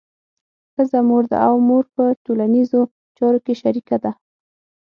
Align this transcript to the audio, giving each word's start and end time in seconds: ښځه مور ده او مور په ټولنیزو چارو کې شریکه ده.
ښځه 0.73 0.99
مور 1.09 1.23
ده 1.31 1.37
او 1.47 1.55
مور 1.67 1.83
په 1.95 2.03
ټولنیزو 2.25 2.81
چارو 3.17 3.39
کې 3.45 3.53
شریکه 3.61 3.97
ده. 4.03 4.11